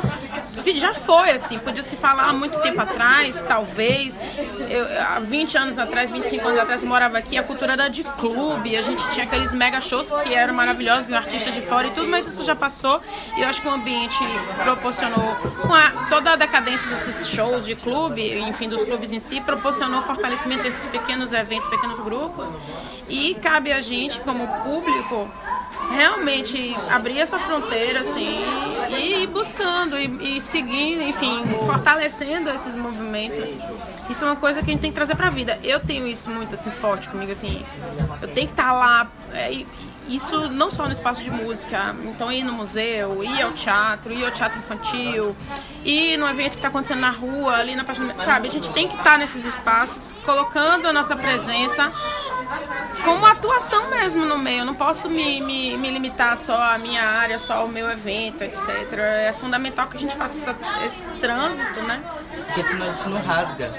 [0.73, 4.19] que já foi, assim, podia se falar há muito tempo atrás, talvez.
[4.69, 8.03] Eu, há 20 anos atrás, 25 anos atrás, eu morava aqui, a cultura era de
[8.03, 11.91] clube, a gente tinha aqueles mega shows que eram maravilhosos, com artistas de fora e
[11.93, 13.01] tudo, mas isso já passou.
[13.37, 14.19] E eu acho que o ambiente
[14.65, 19.41] proporcionou, com a, toda a decadência desses shows de clube, enfim, dos clubes em si,
[19.41, 22.57] proporcionou o fortalecimento desses pequenos eventos, pequenos grupos.
[23.09, 25.31] E cabe a gente, como público,
[25.91, 28.41] realmente abrir essa fronteira, assim,
[28.91, 33.51] e ir buscando, e, e enfim, fortalecendo esses movimentos.
[34.09, 35.59] Isso é uma coisa que a gente tem que trazer pra vida.
[35.63, 37.65] Eu tenho isso muito, assim, forte comigo, assim.
[38.21, 39.11] Eu tenho que estar lá.
[39.33, 39.65] É,
[40.09, 44.25] isso não só no espaço de música, então ir no museu, ir ao teatro, ir
[44.25, 45.35] ao teatro infantil,
[45.85, 48.15] ir no evento que está acontecendo na rua, ali na página.
[48.23, 51.91] Sabe, a gente tem que estar nesses espaços, colocando a nossa presença
[53.05, 54.61] como atuação mesmo no meio.
[54.61, 58.43] Eu não posso me, me, me limitar só à minha área, só ao meu evento,
[58.43, 58.69] etc.
[58.99, 62.03] É fundamental que a gente faça essa- esse trânsito, né?
[62.47, 63.71] Porque senão a gente não rasga.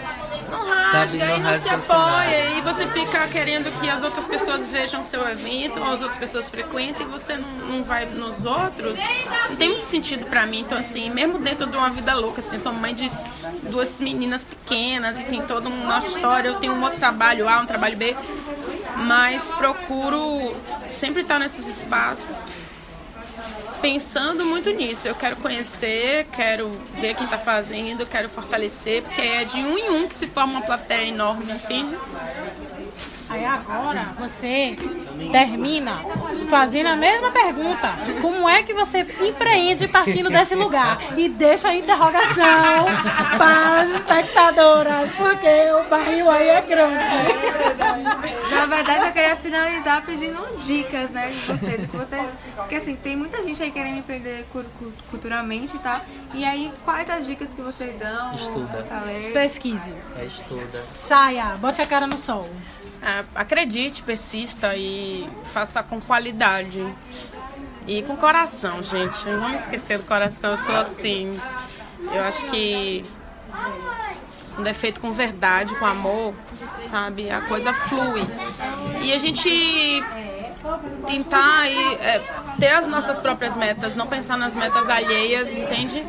[0.49, 4.03] Não rasga Sabe, não e não se rasga apoia e você fica querendo que as
[4.03, 8.05] outras pessoas vejam seu evento, ou as outras pessoas frequentem e você não, não vai
[8.05, 8.97] nos outros.
[9.49, 10.61] Não tem muito sentido pra mim.
[10.61, 13.11] Então, assim, mesmo dentro de uma vida louca, assim, sou mãe de
[13.63, 16.49] duas meninas pequenas e tem toda uma história.
[16.49, 18.15] Eu tenho um outro trabalho A, um trabalho B,
[18.95, 20.55] mas procuro
[20.89, 22.37] sempre estar nesses espaços
[23.81, 25.07] pensando muito nisso.
[25.07, 29.89] Eu quero conhecer, quero ver quem tá fazendo, quero fortalecer, porque é de um em
[29.91, 31.97] um que se forma uma plateia enorme, entende?
[33.29, 34.77] Aí agora você
[35.31, 36.01] termina
[36.47, 37.89] fazendo a mesma pergunta.
[38.21, 40.97] Como é que você empreende partindo desse lugar?
[41.17, 42.85] E deixa a interrogação
[43.37, 47.15] para as espectadoras, porque o barril aí é grande.
[48.51, 51.81] Na verdade, eu queria finalizar pedindo dicas, né, de vocês.
[51.87, 56.01] Que vocês porque assim, tem muita gente aí querendo empreender cu- cu- culturalmente e tal.
[56.33, 58.33] E aí, quais as dicas que vocês dão?
[58.33, 58.85] Estuda.
[59.33, 59.93] Pesquise.
[60.17, 60.83] É estuda.
[60.97, 62.49] Saia, bote a cara no sol.
[63.01, 66.83] Ah, acredite, persista e faça com qualidade.
[67.87, 69.25] E com coração, gente.
[69.25, 70.51] Não vamos esquecer do coração.
[70.51, 71.39] Eu sou assim.
[72.13, 73.05] Eu acho que
[74.55, 76.33] quando é feito com verdade, com amor,
[76.89, 77.29] sabe?
[77.29, 78.27] A coisa flui.
[79.01, 80.03] E a gente
[81.05, 82.23] tentar e, é,
[82.59, 86.03] ter as nossas próprias metas, não pensar nas metas alheias, entende?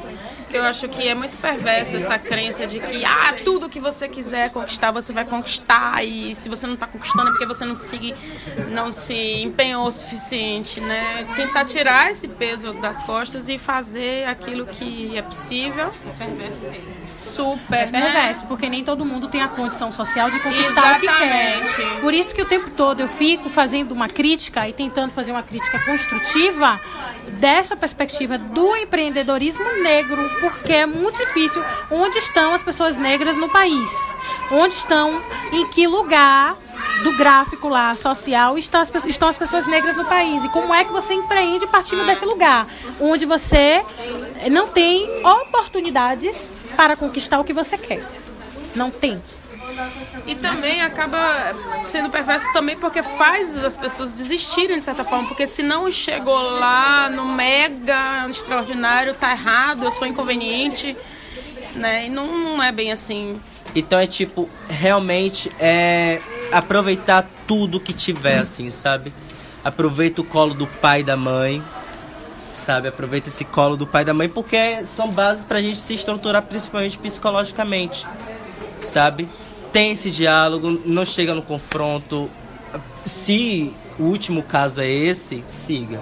[0.48, 4.08] Que eu acho que é muito perverso essa crença de que ah, tudo que você
[4.08, 7.74] quiser conquistar, você vai conquistar e se você não está conquistando é porque você não
[7.74, 8.14] se
[8.70, 11.26] não se empenhou o suficiente, né?
[11.36, 15.92] Tentar tirar esse peso das costas e fazer aquilo que é possível.
[16.06, 16.62] É perverso
[17.18, 18.00] Super, É né?
[18.02, 21.58] perverso, porque nem todo mundo tem a condição social de conquistar o que quer.
[21.62, 22.00] Exatamente.
[22.00, 25.42] Por isso que o tempo todo eu fico fazendo uma crítica e tentando fazer uma
[25.42, 26.80] crítica construtiva
[27.40, 33.48] dessa perspectiva do empreendedorismo negro, porque é muito difícil onde estão as pessoas negras no
[33.48, 33.90] país.
[34.50, 35.20] Onde estão,
[35.52, 36.56] em que lugar
[37.02, 40.44] do gráfico lá social estão as, pessoas- estão as pessoas negras no país.
[40.44, 42.66] E como é que você empreende partindo desse lugar?
[43.00, 43.84] Onde você
[44.50, 46.34] não tem oportunidades
[46.76, 48.02] para conquistar o que você quer.
[48.74, 49.20] Não tem.
[50.26, 51.18] E também acaba
[51.86, 56.36] sendo perverso também porque faz as pessoas desistirem de certa forma, porque se não chegou
[56.36, 60.96] lá no mega extraordinário, tá errado, eu sou inconveniente,
[61.74, 62.06] né?
[62.06, 63.40] E não, não é bem assim.
[63.74, 66.20] Então é tipo, realmente é
[66.52, 69.12] aproveitar tudo que tiver, assim, sabe?
[69.64, 71.62] Aproveita o colo do pai e da mãe,
[72.52, 72.88] sabe?
[72.88, 76.42] Aproveita esse colo do pai e da mãe, porque são bases pra gente se estruturar,
[76.42, 78.06] principalmente psicologicamente,
[78.82, 79.28] sabe?
[79.72, 82.30] Tem esse diálogo, não chega no confronto.
[83.04, 86.00] Se o último caso é esse, siga.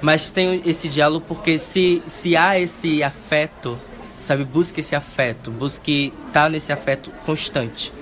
[0.00, 3.78] Mas tem esse diálogo porque se, se há esse afeto,
[4.18, 4.44] sabe?
[4.44, 7.92] Busque esse afeto, busque estar nesse afeto constante.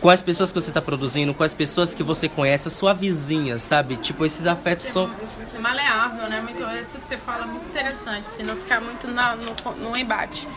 [0.00, 2.94] Com as pessoas que você está produzindo, com as pessoas que você conhece, a sua
[2.94, 3.96] vizinha, sabe?
[3.96, 5.10] Tipo, esses afetos são.
[5.54, 6.40] É maleável, né?
[6.40, 9.98] Muito, isso que você fala é muito interessante, assim, não ficar muito na, no, no
[9.98, 10.48] embate.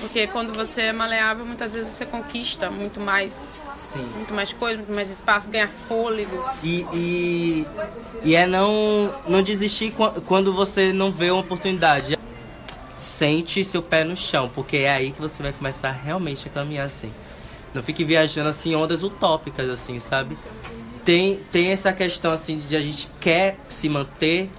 [0.00, 4.02] Porque quando você é maleável, muitas vezes você conquista muito mais, Sim.
[4.16, 6.44] muito mais coisa, muito mais espaço, ganha fôlego.
[6.62, 7.66] E, e,
[8.24, 12.18] e é não, não desistir qua- quando você não vê uma oportunidade.
[12.96, 16.86] Sente seu pé no chão, porque é aí que você vai começar realmente a caminhar
[16.86, 17.12] assim.
[17.74, 20.36] Não fique viajando assim, ondas utópicas, assim, sabe?
[21.04, 24.50] Tem, tem essa questão assim de a gente quer se manter,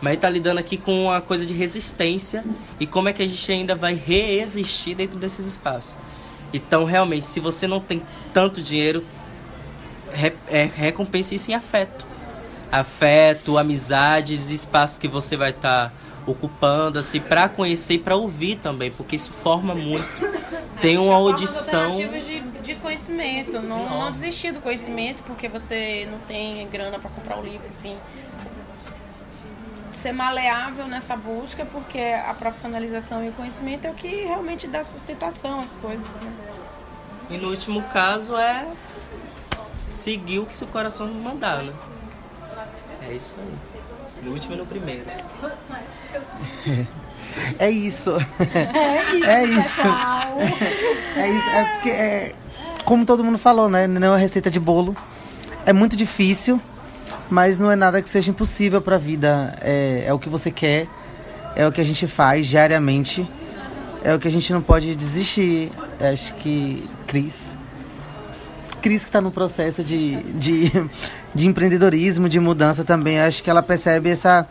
[0.00, 2.44] mas tá lidando aqui com uma coisa de resistência
[2.78, 5.96] e como é que a gente ainda vai reexistir dentro desses espaços.
[6.52, 9.04] Então, realmente, se você não tem tanto dinheiro,
[10.12, 12.06] re, é, recompense isso em afeto.
[12.70, 15.92] Afeto, amizades, espaços que você vai estar
[16.26, 20.06] ocupando, assim, para conhecer e para ouvir também, porque isso forma muito.
[20.80, 21.92] Tem uma audição.
[21.92, 27.38] De, de conhecimento, não, não desistir do conhecimento porque você não tem grana para comprar
[27.38, 27.96] o livro, enfim.
[29.92, 34.82] Ser maleável nessa busca, porque a profissionalização e o conhecimento é o que realmente dá
[34.82, 36.32] sustentação às coisas, né?
[37.30, 38.66] E no último caso é
[39.88, 41.72] seguir o que seu coração mandar, né?
[43.08, 44.22] É isso aí.
[44.22, 45.06] No último e no primeiro.
[47.58, 48.12] É isso.
[49.26, 49.82] É isso.
[49.82, 50.36] Pessoal.
[51.16, 51.48] É isso.
[51.48, 52.34] É porque, é,
[52.84, 53.86] como todo mundo falou, né?
[53.86, 54.96] Não é uma receita de bolo.
[55.66, 56.60] É muito difícil.
[57.30, 59.56] mas não é nada que seja impossível para a vida.
[59.60, 60.86] É, é o que você quer,
[61.56, 63.28] é o que a gente faz diariamente,
[64.02, 65.70] é o que a gente não pode desistir.
[66.00, 67.56] Acho que Cris.
[68.82, 70.70] Cris que está no processo de, de,
[71.34, 73.20] de empreendedorismo, de mudança também.
[73.20, 74.46] Acho que ela percebe essa,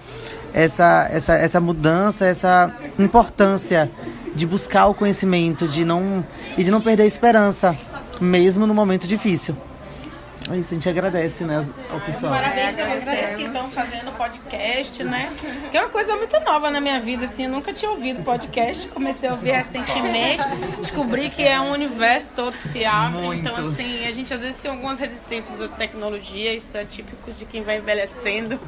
[0.53, 3.89] essa, essa, essa mudança, essa importância
[4.35, 6.25] de buscar o conhecimento, de não
[6.57, 7.77] e de não perder a esperança,
[8.21, 9.55] mesmo no momento difícil.
[10.51, 12.33] É isso, a gente agradece, né, ao pessoal.
[12.33, 15.33] Parabéns a vocês que estão fazendo podcast, né?
[15.71, 17.45] Que é uma coisa muito nova na minha vida, assim.
[17.45, 18.87] Eu nunca tinha ouvido podcast.
[18.89, 20.43] Comecei a ouvir recentemente.
[20.79, 23.21] Descobri que é um universo todo que se abre.
[23.21, 23.47] Muito.
[23.47, 26.53] Então, assim, a gente às vezes tem algumas resistências à tecnologia.
[26.53, 28.59] Isso é típico de quem vai envelhecendo.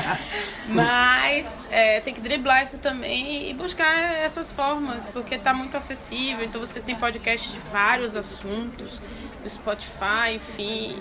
[0.68, 6.44] Mas é, tem que driblar isso também e buscar essas formas, porque tá muito acessível.
[6.44, 9.00] Então, você tem podcast de vários assuntos
[9.46, 11.00] no Spotify, enfim.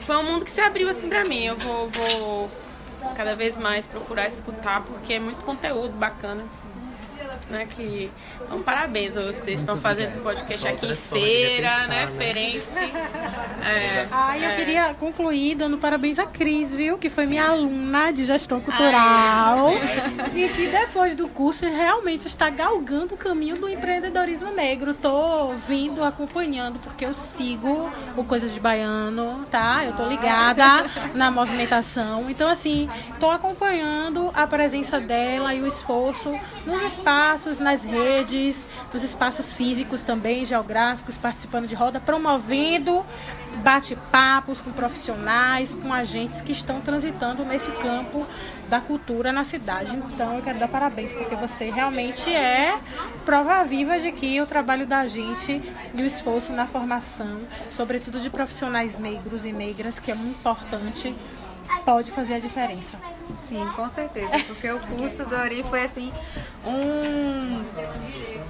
[0.00, 1.44] Foi um mundo que se abriu assim pra mim.
[1.44, 2.50] Eu vou, vou
[3.14, 6.44] cada vez mais procurar escutar, porque é muito conteúdo bacana.
[7.48, 8.10] Né, que,
[8.44, 12.06] então, parabéns vocês estão fazendo esse podcast Só aqui em feira, pensar, né?
[12.06, 12.12] né?
[12.18, 12.92] Ferense.
[13.66, 14.56] É, Ah, eu é.
[14.56, 16.96] queria concluir dando parabéns a Cris, viu?
[16.98, 19.70] Que foi minha aluna de gestão cultural.
[20.34, 24.94] E que depois do curso realmente está galgando o caminho do empreendedorismo negro.
[24.94, 29.84] Tô vindo, acompanhando, porque eu sigo o Coisas de Baiano, tá?
[29.84, 32.30] Eu tô ligada na movimentação.
[32.30, 36.32] Então, assim, tô acompanhando a presença dela e o esforço
[36.64, 43.04] nos espaços, nas redes, nos espaços físicos também, geográficos, participando de roda, promovendo
[43.62, 48.26] bate-papos com profissionais, com agentes que estão transitando nesse campo
[48.68, 49.94] da cultura na cidade.
[49.96, 52.78] Então eu quero dar parabéns, porque você realmente é
[53.24, 55.62] prova viva de que o trabalho da gente
[55.94, 61.14] e o esforço na formação, sobretudo de profissionais negros e negras, que é muito importante,
[61.84, 62.96] pode fazer a diferença.
[63.34, 64.38] Sim, com certeza.
[64.46, 66.12] Porque o curso do Ori foi assim
[66.64, 67.62] um.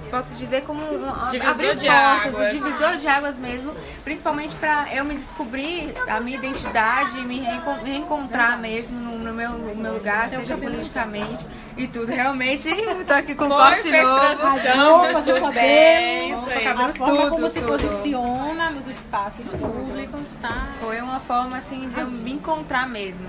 [0.09, 1.27] Posso dizer como um.
[1.29, 2.53] Divisor abrir de portas, águas.
[2.53, 3.75] um divisor de águas mesmo.
[4.03, 9.51] Principalmente para eu me descobrir a minha identidade, me reenco- reencontrar mesmo no, no meu,
[9.51, 12.11] no meu lugar, seja politicamente e tudo.
[12.11, 12.69] Realmente,
[13.05, 14.37] tô aqui com um Foi, corte novo.
[14.37, 14.97] transição.
[14.99, 16.63] roupas, o Bem, cabelo, isso aí.
[16.63, 17.67] cabelo a forma tudo, como se tudo.
[17.67, 20.67] posiciona nos espaços públicos, tá?
[20.79, 23.27] Foi uma forma assim de eu me encontrar mesmo.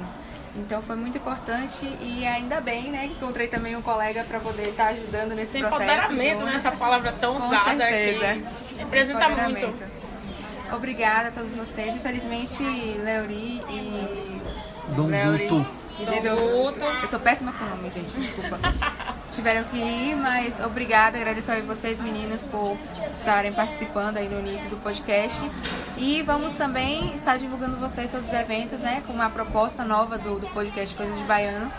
[0.59, 3.09] Então foi muito importante e ainda bem, né?
[3.09, 5.83] que Encontrei também um colega para poder estar ajudando nesse Esse processo.
[5.93, 6.55] empoderamento, né?
[6.57, 8.27] Essa palavra tão Com usada certeza.
[8.27, 8.45] aqui.
[8.79, 9.75] Representa muito.
[10.73, 11.95] Obrigada a todos vocês.
[11.95, 14.41] Infelizmente, Leori e.
[14.95, 15.71] Dom Leori Guto.
[17.03, 18.59] Eu sou péssima com nome, gente, desculpa.
[19.33, 21.19] Tiveram que ir, mas obrigada.
[21.19, 22.77] Agradeço a vocês, meninas, por
[23.11, 25.39] estarem participando aí no início do podcast.
[25.97, 29.03] E vamos também estar divulgando vocês todos os eventos, né?
[29.07, 31.71] Com uma proposta nova do, do podcast Coisas de Baiano.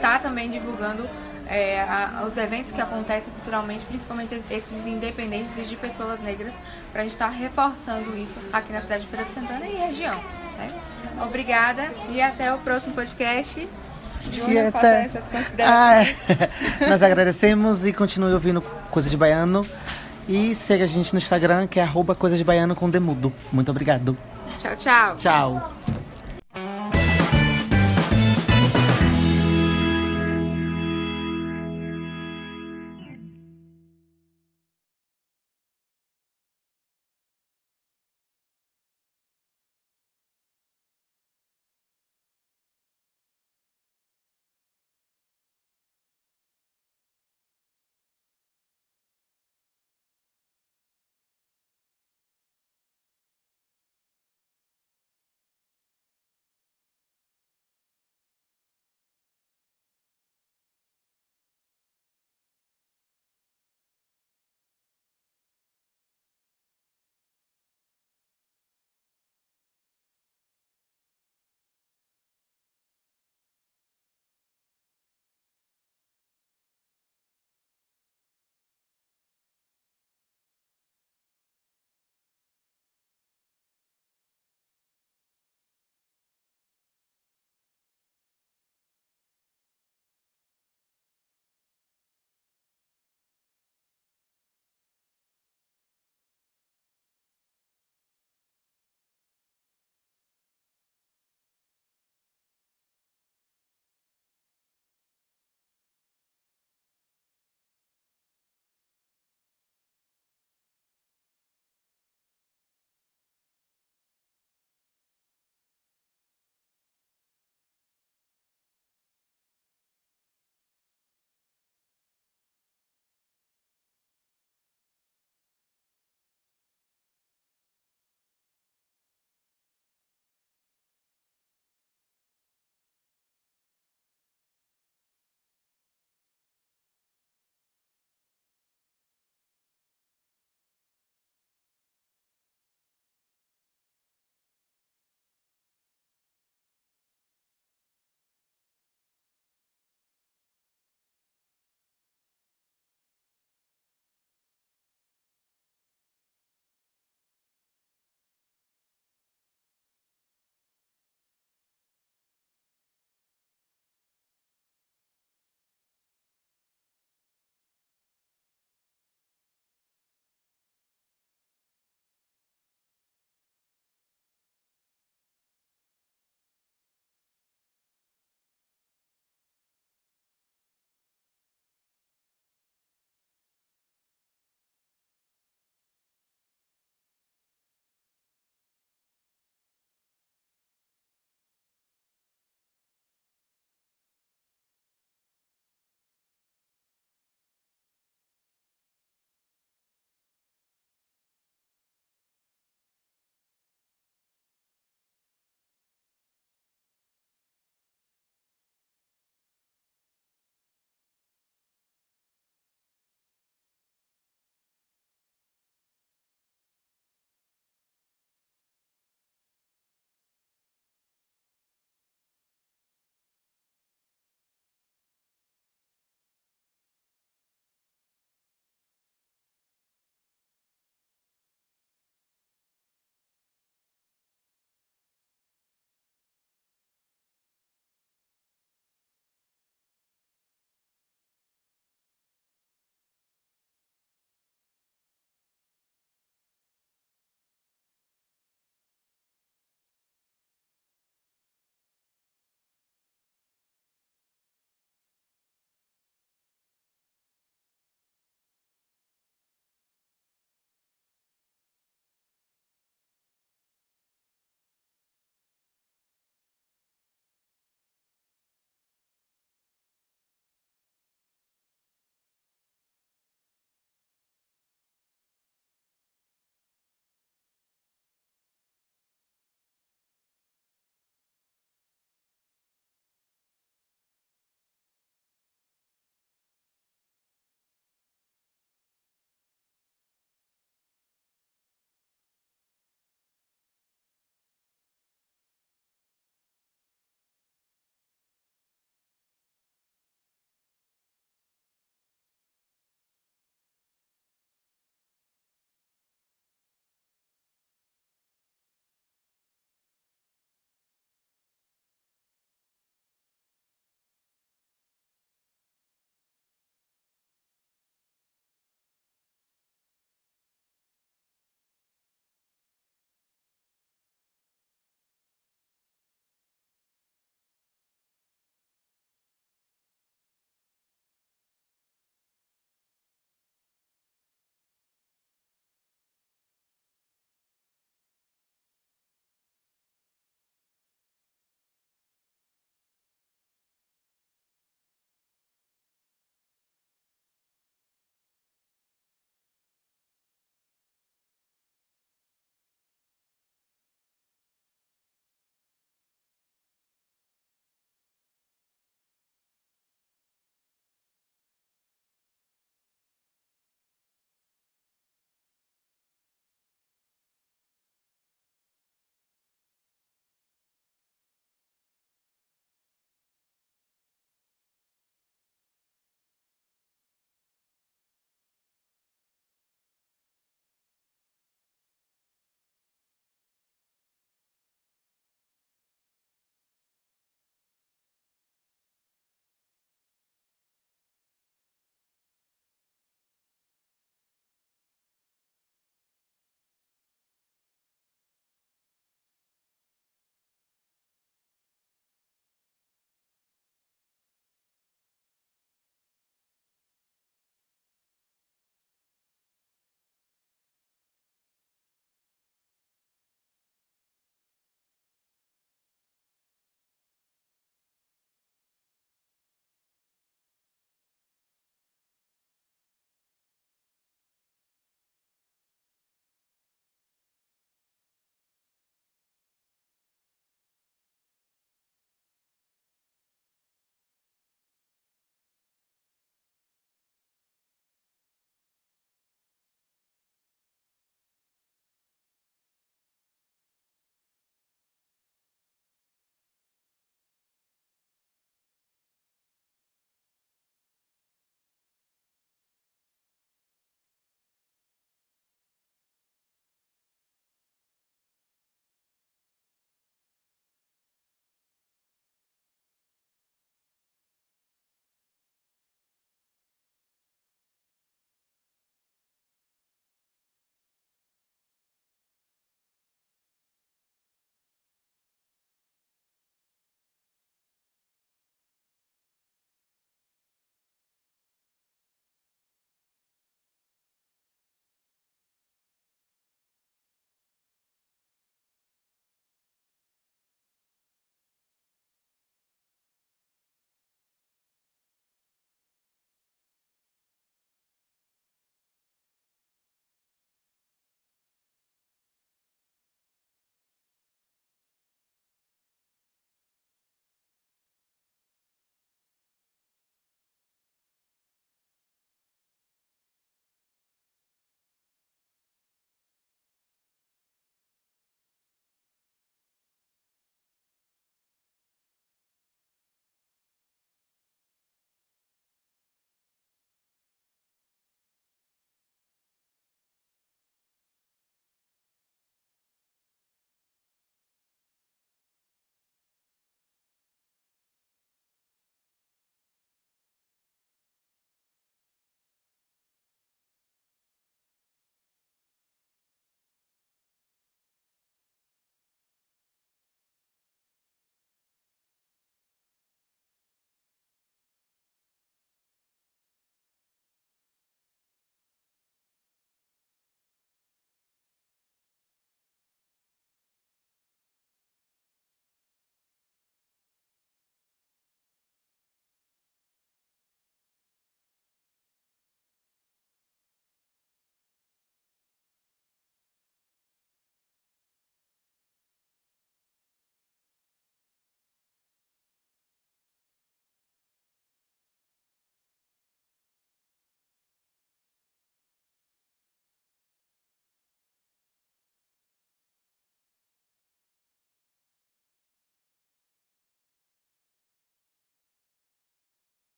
[0.00, 1.08] Tá também divulgando
[1.46, 6.54] é, a- os eventos que acontecem culturalmente, principalmente esses independentes e de pessoas negras,
[6.92, 10.20] para a gente estar reforçando isso aqui na cidade de Feira de Santana e região.
[10.56, 10.68] Né?
[11.22, 13.68] Obrigada e até o próximo podcast.
[14.24, 15.04] Faça até...
[15.04, 16.16] essas considerações.
[16.28, 16.88] Ah, é.
[16.88, 19.66] Nós agradecemos e continue ouvindo Coisa de Baiano.
[20.26, 23.32] E siga a gente no Instagram, que é arroba Coisa de Baiano com Demudo.
[23.52, 24.16] Muito obrigado.
[24.58, 25.16] Tchau, tchau.
[25.16, 25.74] Tchau.